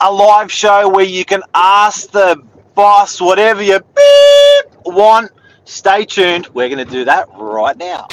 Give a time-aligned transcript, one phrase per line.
[0.00, 2.42] a live show where you can ask the
[2.74, 5.30] boss whatever you beep want.
[5.64, 6.48] Stay tuned.
[6.48, 8.08] We're going to do that right now.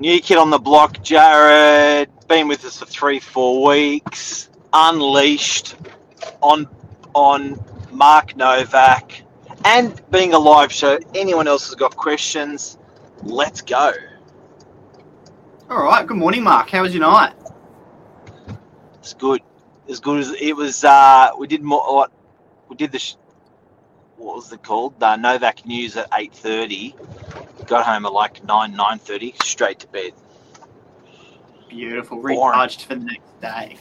[0.00, 2.08] New kid on the block, Jared.
[2.26, 4.48] Been with us for three, four weeks.
[4.72, 5.76] Unleashed
[6.40, 6.66] on
[7.14, 9.22] on Mark Novak,
[9.66, 10.98] and being a live show.
[11.14, 12.78] Anyone else has got questions?
[13.22, 13.92] Let's go.
[15.68, 16.06] All right.
[16.06, 16.70] Good morning, Mark.
[16.70, 17.34] How was your night?
[19.00, 19.42] It's good.
[19.86, 20.82] As good as it was.
[20.82, 21.94] Uh, we did more.
[21.94, 22.10] What
[22.70, 22.98] we did the.
[22.98, 23.16] Sh-
[24.16, 24.98] what was it called?
[24.98, 26.94] The Novak News at eight thirty.
[27.70, 29.32] Got home at like nine nine thirty.
[29.44, 30.12] Straight to bed.
[31.68, 32.20] Beautiful.
[32.20, 32.36] Boring.
[32.36, 33.76] Recharged for the next day.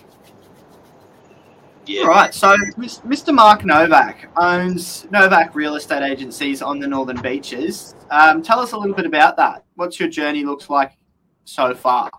[1.88, 2.06] Yeah.
[2.06, 2.32] Right.
[2.32, 3.34] So, Mr.
[3.34, 7.96] Mark Novak owns Novak Real Estate Agencies on the Northern Beaches.
[8.12, 9.66] Um, tell us a little bit about that.
[9.74, 10.92] What's your journey looks like
[11.46, 12.12] so far?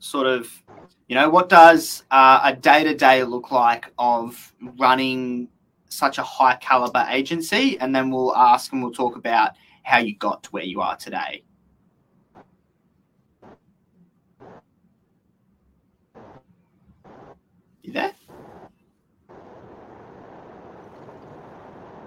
[0.00, 0.50] Sort of,
[1.06, 5.48] you know, what does uh, a day to day look like of running
[5.88, 7.78] such a high caliber agency?
[7.78, 10.96] And then we'll ask and we'll talk about how you got to where you are
[10.96, 11.42] today.
[17.82, 18.12] You there?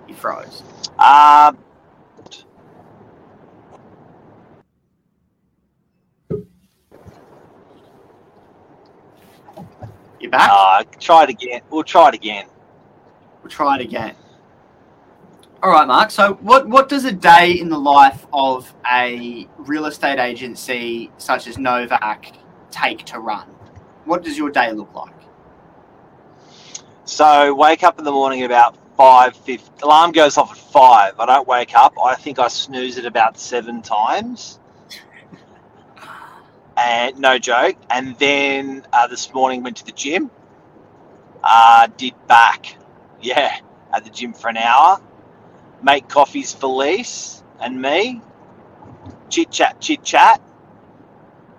[0.07, 0.63] You froze.
[0.97, 1.57] Um,
[10.19, 10.49] You back?
[10.51, 11.61] uh, try it again.
[11.69, 12.47] We'll try it again.
[13.47, 14.13] We'll try it again.
[15.63, 16.11] All right, Mark.
[16.11, 21.47] So, what what does a day in the life of a real estate agency such
[21.47, 22.33] as Novak
[22.71, 23.47] take to run?
[24.03, 25.15] What does your day look like?
[27.05, 29.71] So wake up in the morning at about five fifty.
[29.81, 31.17] Alarm goes off at five.
[31.17, 31.93] I don't wake up.
[32.03, 34.59] I think I snooze it about seven times.
[36.75, 37.77] And no joke.
[37.89, 40.29] And then uh, this morning went to the gym.
[41.43, 42.77] Uh, did back,
[43.21, 43.57] yeah,
[43.93, 45.01] at the gym for an hour.
[45.83, 48.21] Make coffees for Lise and me.
[49.29, 50.41] Chit chat, chit chat.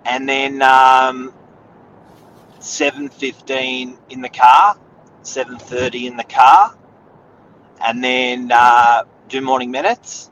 [0.05, 1.33] And then um,
[2.59, 4.77] seven fifteen in the car.
[5.23, 6.75] 7.30 in the car
[7.81, 10.31] and then uh, do morning minutes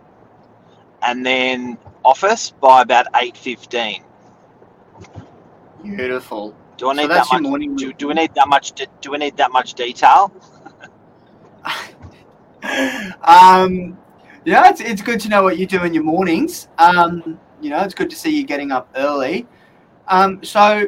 [1.04, 4.04] and then office by about 8.15
[5.84, 6.56] Beautiful.
[6.78, 9.12] do i So need that's that much morning do, do we need that much do
[9.12, 10.32] we need that much detail
[12.64, 13.98] um,
[14.46, 16.68] yeah, it's, it's good to know what you do in your mornings.
[16.78, 19.48] Um, you know, it's good to see you getting up early.
[20.08, 20.88] Um, so,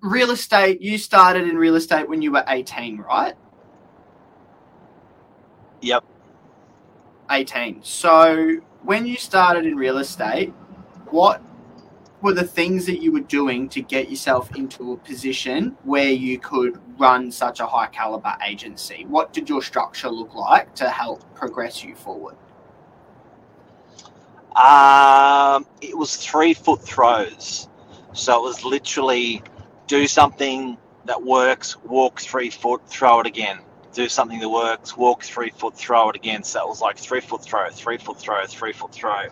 [0.00, 3.34] real estate, you started in real estate when you were 18, right?
[5.80, 6.04] yep
[7.30, 7.82] 18.
[7.82, 10.50] So, when you started in real estate,
[11.10, 11.42] what
[12.24, 16.40] were the things that you were doing to get yourself into a position where you
[16.40, 19.06] could run such a high caliber agency?
[19.08, 22.36] What did your structure look like to help progress you forward?
[24.56, 27.68] um, it was three foot throws
[28.12, 29.42] so it was literally
[29.86, 33.58] do something that works walk three foot throw it again
[33.92, 37.20] do something that works walk three foot throw it again so it was like three
[37.20, 39.24] foot throw three foot throw three foot throw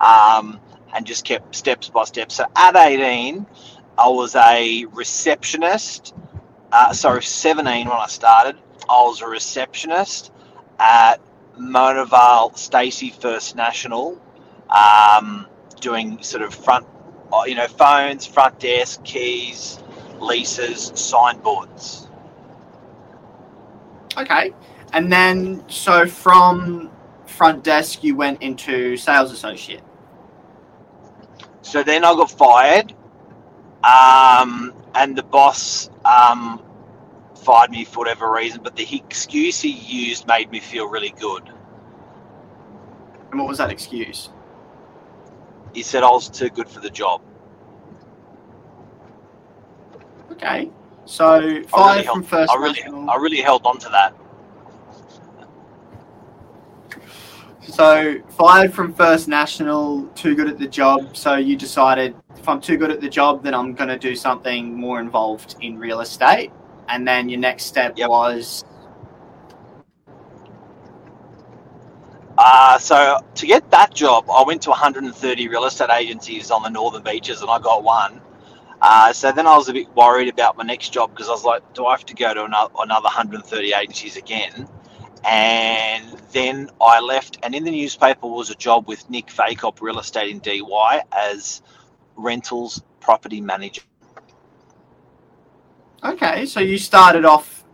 [0.00, 0.60] um,
[0.94, 3.46] and just kept steps by step so at 18
[3.98, 6.14] i was a receptionist
[6.72, 8.56] uh, sorry 17 when i started
[8.88, 10.32] i was a receptionist
[10.78, 11.20] at
[11.56, 14.20] Mona Vale Stacey First National
[14.70, 15.46] um,
[15.80, 16.86] doing sort of front,
[17.32, 19.78] uh, you know, phones, front desk, keys,
[20.20, 22.08] leases, signboards.
[24.16, 24.52] Okay.
[24.92, 26.90] And then, so from
[27.26, 29.82] front desk, you went into sales associate.
[31.64, 32.94] So then I got fired,
[33.82, 36.62] um, and the boss um,
[37.42, 41.50] fired me for whatever reason, but the excuse he used made me feel really good.
[43.30, 44.28] And what was that excuse?
[45.72, 47.22] He said I was too good for the job.
[50.32, 50.70] Okay.
[51.06, 53.10] So I really, from held, first I really, national.
[53.10, 54.14] I really held on to that.
[57.68, 61.16] So fired from first national, too good at the job.
[61.16, 64.14] So you decided if I'm too good at the job, then I'm going to do
[64.16, 66.52] something more involved in real estate.
[66.88, 68.08] And then your next step Yep.
[68.10, 68.64] was
[72.36, 76.68] Uh, so to get that job, I went to 130 real estate agencies on the
[76.68, 78.20] northern beaches, and I got one.
[78.82, 81.44] Uh, so then I was a bit worried about my next job because I was
[81.44, 84.68] like, do I have to go to another, another 130 agencies again?
[85.26, 89.98] And then I left, and in the newspaper was a job with Nick Fakop Real
[89.98, 91.62] Estate in DY as
[92.16, 93.82] rentals property manager.
[96.02, 97.64] Okay, so you started off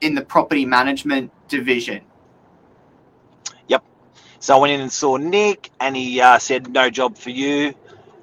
[0.00, 2.02] in the property management division.
[3.68, 3.84] Yep.
[4.40, 7.74] So I went in and saw Nick, and he uh, said, "No job for you."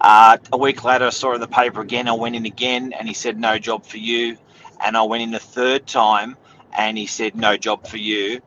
[0.02, 2.08] Uh, a week later, I saw in the paper again.
[2.08, 4.38] I went in again, and he said, "No job for you."
[4.84, 6.36] And I went in a third time,
[6.78, 8.42] and he said, "No job for you."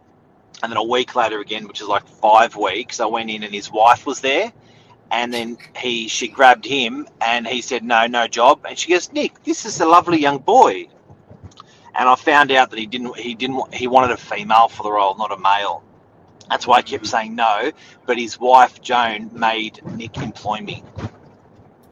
[0.62, 3.54] And then a week later again, which is like five weeks, I went in, and
[3.54, 4.52] his wife was there.
[5.10, 9.12] And then he, she grabbed him, and he said, "No, no job." And she goes,
[9.12, 10.88] "Nick, this is a lovely young boy."
[11.94, 14.92] And I found out that he didn't, he didn't, he wanted a female for the
[14.92, 15.82] role, not a male.
[16.48, 17.72] That's why I kept saying no.
[18.06, 20.84] But his wife, Joan, made Nick employ me.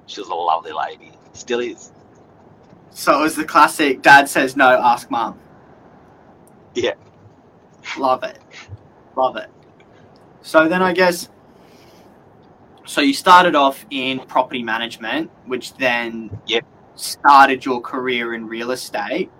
[0.06, 1.10] She was a lovely lady.
[1.32, 1.92] Still is.
[2.90, 5.38] So it was the classic dad says no, ask mum.
[6.76, 6.92] Yeah.
[7.98, 8.38] Love it.
[9.16, 9.48] Love it.
[10.42, 11.28] So then I guess
[12.84, 16.64] so you started off in property management, which then Yep.
[16.94, 19.30] started your career in real estate.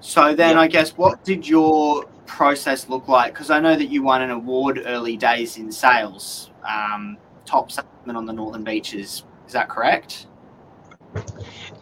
[0.00, 0.58] So then Yep.
[0.58, 3.34] I guess what did your process look like?
[3.34, 8.16] Because I know that you won an award early days in sales, um, top salesman
[8.16, 9.24] on the Northern Beaches.
[9.46, 10.26] Is that correct?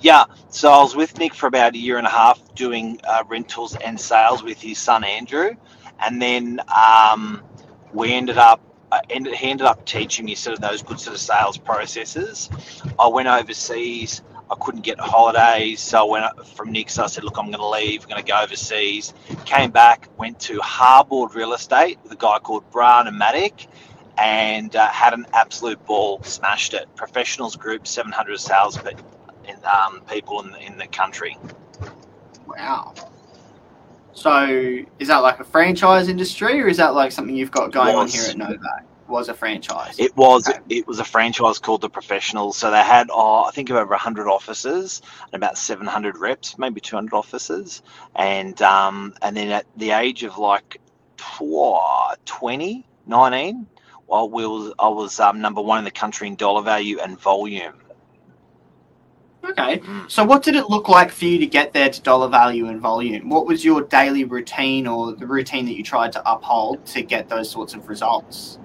[0.00, 0.25] Yeah.
[0.50, 3.76] So I was with Nick for about a year and a half doing uh, rentals
[3.76, 5.55] and sales with his son Andrew,
[6.00, 7.43] and then um,
[7.93, 8.61] we ended up.
[8.90, 12.50] Uh, ended, he ended up teaching me sort of those good sort of sales processes.
[12.99, 14.20] I went overseas.
[14.50, 16.90] I couldn't get holidays, so I went from Nick.
[16.90, 18.02] So I said, "Look, I'm going to leave.
[18.02, 19.14] I'm going to go overseas."
[19.46, 23.67] Came back, went to Harbord Real Estate with a guy called Brian and Matic,
[24.19, 26.23] and uh, had an absolute ball.
[26.23, 26.87] Smashed it.
[26.96, 28.99] Professionals group, 700 sales pe- in,
[29.64, 31.36] um, people in the, in the country.
[32.46, 32.94] Wow.
[34.14, 37.94] So is that like a franchise industry, or is that like something you've got going
[37.94, 38.84] on here at Novak?
[39.08, 39.98] Was a franchise.
[39.98, 40.58] It was Okay.
[40.70, 42.56] it was a franchise called the Professionals.
[42.56, 45.02] So they had oh, I think over 100 offices
[45.32, 47.82] and about 700 reps, maybe 200 offices,
[48.14, 50.80] and um, and then at the age of like
[51.18, 53.66] tw- 20, 19,
[54.06, 57.18] well, we was I was um, number one in the country in dollar value and
[57.20, 57.74] volume.
[59.44, 59.78] Okay.
[59.78, 60.10] Mm.
[60.10, 62.80] So what did it look like for you to get there to dollar value and
[62.80, 63.28] volume?
[63.28, 67.28] What was your daily routine or the routine that you tried to uphold to get
[67.28, 68.58] those sorts of results?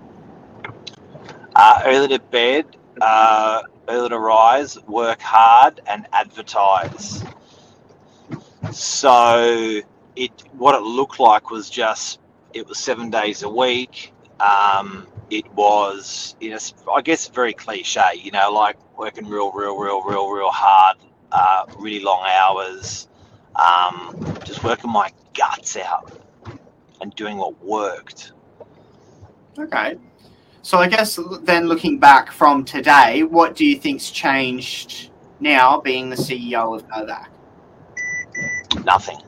[1.56, 2.65] Uh, early to bed,
[3.01, 7.24] uh, early to rise, work hard, and advertise.
[8.71, 9.81] So
[10.15, 12.19] it what it looked like was just
[12.53, 14.13] it was seven days a week.
[14.39, 16.57] Um, it was you know
[16.94, 20.97] I guess very cliche, you know, like working real, real, real, real, real hard,
[21.31, 23.07] uh, really long hours,
[23.56, 26.12] um, just working my guts out
[27.01, 28.33] and doing what worked.
[29.57, 29.97] Okay.
[30.62, 36.09] So I guess then looking back from today, what do you think's changed now being
[36.09, 37.31] the CEO of Novak?
[38.83, 39.19] Nothing.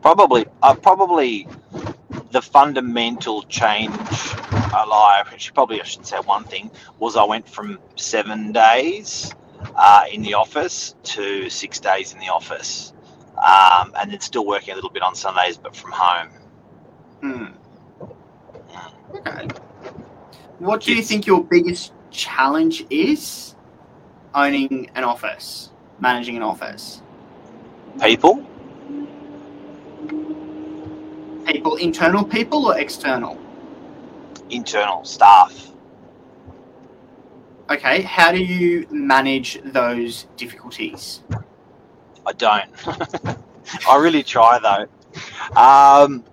[0.00, 1.48] Probably, uh, probably
[2.30, 3.92] the fundamental change.
[4.70, 5.22] I lie.
[5.26, 9.34] Actually, probably I should say one thing was I went from seven days
[9.74, 12.92] uh, in the office to six days in the office,
[13.36, 16.28] um, and then still working a little bit on Sundays, but from home.
[17.20, 17.46] Hmm.
[19.14, 19.48] Okay.
[20.58, 23.54] What do you think your biggest challenge is
[24.34, 25.70] owning an office,
[26.00, 27.00] managing an office?
[28.00, 28.46] People,
[31.48, 33.38] People, internal people or external?
[34.50, 35.72] internal staff.
[37.70, 41.22] Okay, how do you manage those difficulties?
[42.26, 42.70] I don't.
[43.88, 44.86] I really try though.
[45.50, 46.24] Um,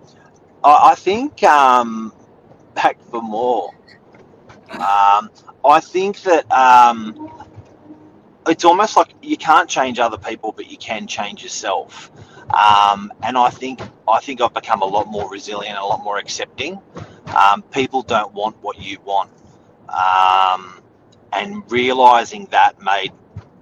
[0.64, 2.12] I, I think um,
[2.74, 3.70] back for more.
[4.70, 5.30] Um,
[5.64, 7.30] I think that um,
[8.46, 12.10] it's almost like you can't change other people, but you can change yourself.
[12.50, 16.18] Um, and I think I think I've become a lot more resilient, a lot more
[16.18, 16.80] accepting.
[17.26, 19.30] Um, people don't want what you want,
[19.88, 20.80] um,
[21.32, 23.12] and realizing that made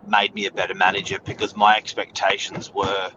[0.07, 3.11] made me a better manager because my expectations were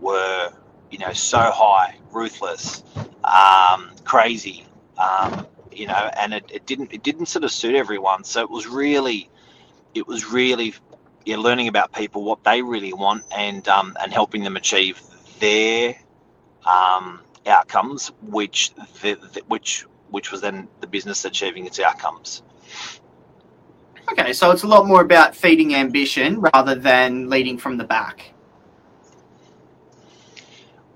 [0.00, 0.52] were
[0.90, 2.82] you know so high, ruthless,
[3.24, 4.64] um, crazy,
[4.98, 8.24] um, you know, and it, it didn't it didn't sort of suit everyone.
[8.24, 9.28] So it was really
[9.94, 10.74] it was really
[11.26, 15.00] yeah, learning about people, what they really want, and um, and helping them achieve
[15.40, 15.96] their
[16.64, 22.42] um, outcomes, which the, the, which which was then the business achieving its outcomes.
[24.12, 28.32] Okay, so it's a lot more about feeding ambition rather than leading from the back.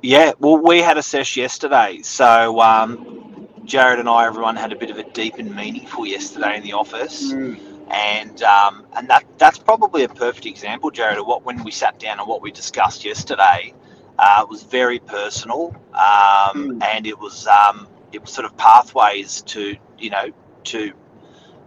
[0.02, 4.76] Yeah, well, we had a sesh yesterday, so um, Jared and I, everyone had a
[4.76, 9.58] bit of a deep and meaningful yesterday in the office, and um, and that that's
[9.58, 13.04] probably a perfect example, Jared, of what when we sat down and what we discussed
[13.04, 13.72] yesterday
[14.18, 16.82] uh, was very personal, um, Mm.
[16.84, 20.30] and it was um, it was sort of pathways to you know
[20.64, 20.92] to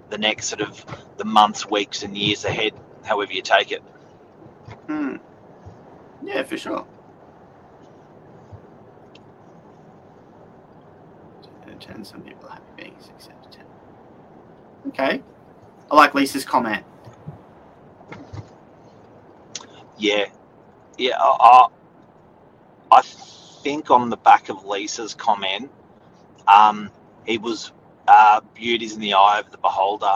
[0.09, 0.85] the next sort of
[1.17, 2.73] the months, weeks, and years ahead,
[3.03, 3.81] however you take it.
[4.87, 5.15] Hmm.
[6.23, 6.85] Yeah, for sure.
[11.79, 13.65] Ten, Some people are happy being six out of ten.
[14.87, 15.21] Okay.
[15.91, 16.83] I like Lisa's comment.
[19.99, 20.25] Yeah,
[20.97, 21.17] yeah.
[21.19, 21.67] I,
[22.91, 25.72] I think on the back of Lisa's comment,
[26.48, 26.91] um,
[27.25, 27.72] it was
[28.08, 30.15] uh, beauty's in the eye of the beholder,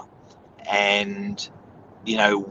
[0.69, 1.49] and
[2.05, 2.41] you know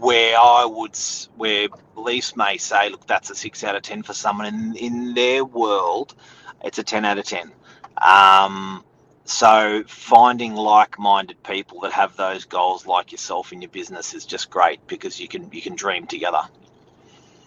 [0.00, 0.98] where I would
[1.36, 5.14] where Lisa may say, look, that's a six out of ten for someone in in
[5.14, 6.14] their world,
[6.62, 7.52] it's a ten out of ten.
[8.00, 8.84] Um,
[9.24, 14.48] so finding like-minded people that have those goals like yourself in your business is just
[14.50, 16.42] great because you can you can dream together.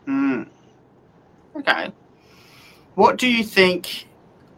[0.05, 0.43] Hmm.
[1.55, 1.91] Okay.
[2.96, 4.08] What do you think,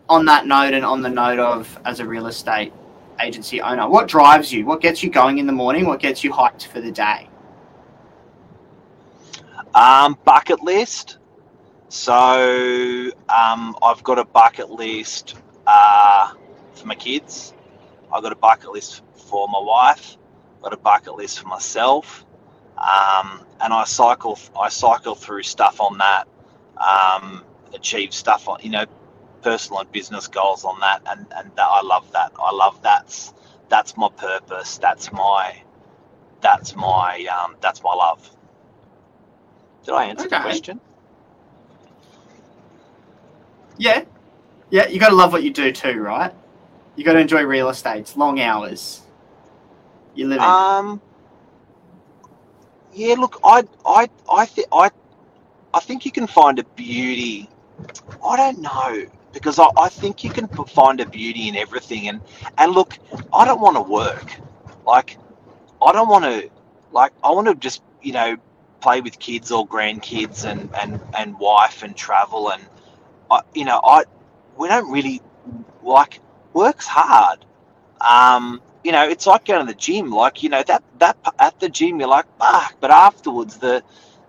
[0.10, 2.74] on that note and on the note of as a real estate
[3.22, 4.66] agency owner, what drives you?
[4.66, 5.86] What gets you going in the morning?
[5.86, 7.30] What gets you hyped for the day?
[9.76, 11.18] Um, bucket list.
[11.90, 15.36] So um, I've got a bucket list
[15.68, 16.34] uh,
[16.74, 17.54] for my kids.
[18.12, 20.18] I've got a bucket list for my wife.
[20.58, 22.26] I've got a bucket list for myself.
[22.78, 24.40] Um, and I cycle.
[24.60, 26.28] I cycle through stuff on that.
[26.78, 28.86] Um, achieve stuff on you know,
[29.44, 31.02] personal and business goals on that.
[31.08, 32.34] And and that, I love that.
[32.42, 33.34] I love that's
[33.70, 34.78] that's my purpose.
[34.80, 35.62] That's my
[36.42, 38.30] that's my um, that's my love.
[39.86, 40.82] Did I answer the question?
[43.78, 44.06] Yeah.
[44.72, 46.34] Yeah, you got to love what you do too, right?
[46.96, 48.00] You got to enjoy real estate.
[48.02, 49.02] It's long hours.
[50.16, 50.50] You live in.
[50.50, 51.02] Um.
[52.94, 54.92] Yeah, look, I, I, I think, I,
[55.74, 57.50] I think you can find a beauty.
[58.26, 62.08] I don't know because I, I think you can find a beauty in everything.
[62.08, 62.22] And
[62.58, 62.98] and look,
[63.34, 64.36] I don't want to work.
[64.86, 65.18] Like,
[65.82, 66.50] I don't want to.
[66.92, 68.38] Like, I want to just you know
[68.82, 72.62] play with kids or grandkids and and and wife and travel and
[73.32, 74.04] I, you know I
[74.58, 75.22] we don't really
[75.84, 76.20] like
[76.54, 77.46] work's hard.
[78.02, 80.12] Um, you know, it's like going to the gym.
[80.12, 83.84] Like, you know, that that at the gym, you're like, but afterwards, the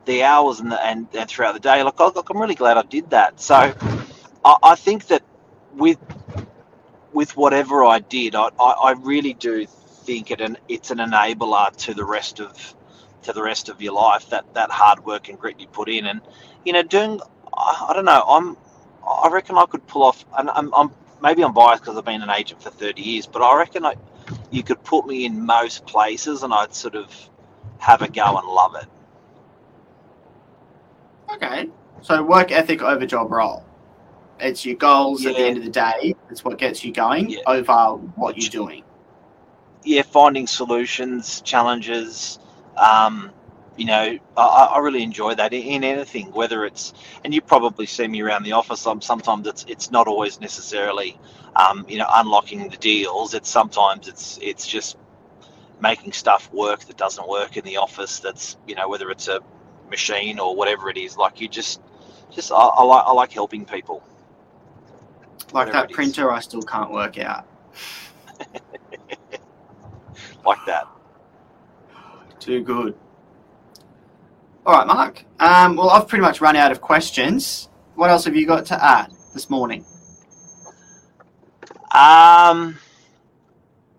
[0.06, 2.82] the hours and the, and, and throughout the day, like, look, I'm really glad I
[2.82, 3.40] did that.
[3.40, 3.74] So,
[4.44, 5.22] I, I think that
[5.74, 5.98] with
[7.12, 11.74] with whatever I did, I, I, I really do think it an it's an enabler
[11.76, 12.74] to the rest of
[13.22, 14.30] to the rest of your life.
[14.30, 16.20] That that hard work and grit you put in, and
[16.64, 17.20] you know, doing.
[17.56, 18.24] I, I don't know.
[18.28, 18.56] I'm.
[19.06, 20.24] I reckon I could pull off.
[20.38, 20.90] And I'm, I'm
[21.22, 23.94] maybe I'm biased because I've been an agent for 30 years, but I reckon I,
[24.50, 27.12] you could put me in most places and I'd sort of
[27.78, 28.86] have a go and love it.
[31.34, 31.68] Okay.
[32.02, 33.64] So work ethic over job role.
[34.40, 36.14] It's your goals at the end of the day.
[36.30, 37.40] It's what gets you going Yeah.
[37.46, 38.82] over what you're doing.
[39.84, 42.38] Yeah, finding solutions, challenges.
[42.76, 43.30] Um,
[43.76, 44.42] you know, I,
[44.74, 48.42] I really enjoy that in, in anything, whether it's, and you probably see me around
[48.44, 48.86] the office.
[48.86, 51.18] Um, sometimes it's it's not always necessarily,
[51.56, 53.34] um, you know, unlocking the deals.
[53.34, 54.96] It's sometimes it's it's just
[55.80, 58.20] making stuff work that doesn't work in the office.
[58.20, 59.40] That's you know whether it's a
[59.90, 61.16] machine or whatever it is.
[61.16, 61.80] Like you just
[62.32, 64.02] just I, I like I like helping people.
[65.52, 65.94] Like that it is.
[65.94, 67.46] printer, I still can't work out.
[70.44, 70.88] like that.
[72.40, 72.94] Too good.
[74.66, 75.24] All right, Mark.
[75.40, 77.68] Um, well, I've pretty much run out of questions.
[77.94, 79.84] What else have you got to add this morning?
[81.92, 82.78] Um,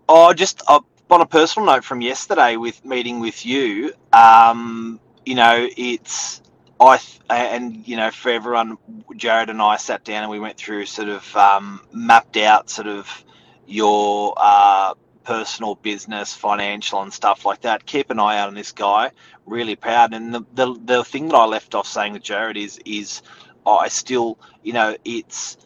[0.08, 3.92] oh, just uh, on a personal note from yesterday with meeting with you.
[4.12, 6.42] Um, you know, it's
[6.80, 8.78] I and you know for everyone,
[9.16, 12.88] Jared and I sat down and we went through sort of um, mapped out sort
[12.88, 13.24] of
[13.68, 17.86] your uh, personal business, financial, and stuff like that.
[17.86, 19.12] Keep an eye out on this guy.
[19.46, 20.14] Really proud.
[20.14, 23.22] And the the, the thing that I left off saying with Jared is is
[23.66, 25.58] I still you know it's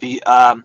[0.00, 0.62] be um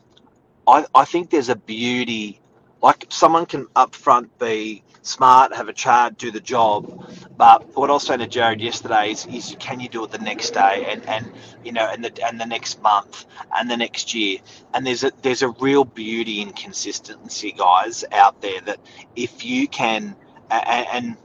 [0.68, 2.42] I, I think there's a beauty
[2.82, 7.06] like someone can upfront be smart have a chart do the job
[7.38, 10.20] But what I was saying to Jared yesterday is, is can you do it the
[10.20, 11.32] next day and, and
[11.66, 13.26] you know and the and the next month
[13.56, 14.40] and the next year?
[14.74, 18.80] And there's a there's a real beauty in consistency, guys, out there that
[19.16, 20.16] if you can
[20.52, 21.18] and, and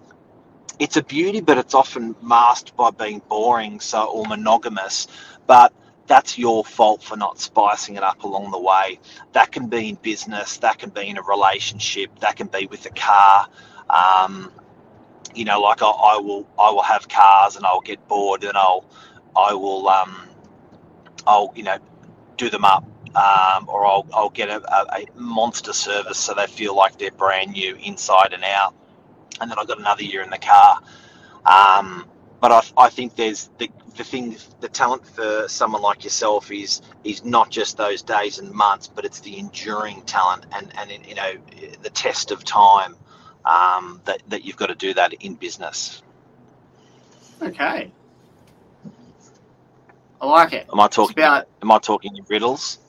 [0.79, 5.09] it's a beauty, but it's often masked by being boring, so or monogamous.
[5.47, 5.73] But
[6.07, 9.01] that's your fault for not spicing it up along the way.
[9.33, 12.87] That can be in business, that can be in a relationship, that can be with
[12.87, 13.49] a car.
[13.91, 14.53] Um,
[15.35, 18.57] you know, like I, I, will, I will have cars and I'll get bored and
[18.57, 18.85] I'll,
[19.37, 20.29] I will, um,
[21.27, 21.79] I'll, you know,
[22.37, 22.85] do them up,
[23.17, 27.11] um, or I'll, I'll get a, a, a monster service so they feel like they're
[27.11, 28.75] brand new inside and out.
[29.41, 30.81] And then I've got another year in the car.
[31.45, 32.07] Um,
[32.41, 36.83] but I, I think there's the, the thing, the talent for someone like yourself is
[37.05, 41.15] is not just those days and months, but it's the enduring talent and and you
[41.15, 41.33] know
[41.83, 42.95] the test of time
[43.49, 46.05] um, that that you've got to do that in business.
[47.43, 47.93] Okay.
[50.21, 50.69] I like it.
[50.73, 51.11] Am I It's talking?
[51.11, 52.81] about Am I talking in riddles?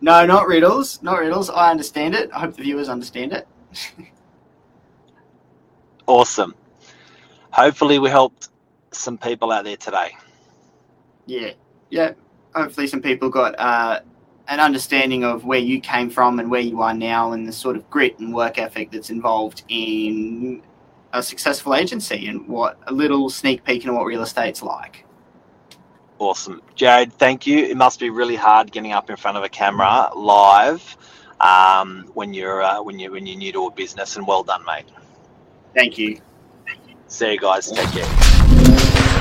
[0.00, 1.50] no, not riddles, not riddles.
[1.50, 2.30] I understand it.
[2.34, 3.48] I hope the viewers understand it.
[6.06, 6.54] Awesome.
[7.52, 8.48] Hopefully, we helped
[8.92, 10.12] some people out there today.
[11.26, 11.52] Yeah,
[11.90, 12.12] yeah.
[12.54, 14.00] Hopefully, some people got uh,
[14.48, 17.76] an understanding of where you came from and where you are now, and the sort
[17.76, 20.62] of grit and work ethic that's involved in
[21.12, 25.04] a successful agency, and what a little sneak peek into what real estate's like.
[26.18, 27.12] Awesome, Jared.
[27.12, 27.58] Thank you.
[27.58, 30.96] It must be really hard getting up in front of a camera live
[31.40, 34.16] um, when you're uh, when you when you're new to a business.
[34.16, 34.86] And well done, mate.
[35.74, 36.20] Thank you.
[37.08, 37.70] See you guys.
[37.70, 39.20] Take care.